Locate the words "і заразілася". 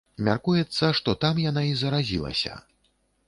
1.73-2.53